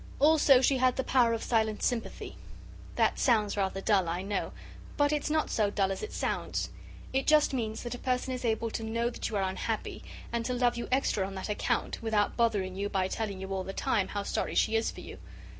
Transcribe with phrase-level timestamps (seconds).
[0.17, 2.35] Also she had the power of silent sympathy.
[2.95, 4.51] That sounds rather dull, I know,
[4.97, 6.71] but it's not so dull as it sounds.
[7.13, 10.03] It just means that a person is able to know that you are unhappy,
[10.33, 13.63] and to love you extra on that account, without bothering you by telling you all
[13.63, 15.19] the time how sorry she is for you.